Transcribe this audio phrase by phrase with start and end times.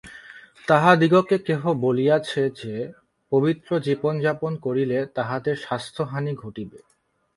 [0.67, 2.75] তাহাদিগকে কেহ বলিয়াছে যে,
[3.31, 6.79] পবিত্র জীবন যাপন করিলে তাহাদের স্বাস্থ্যহানি ঘটিবে।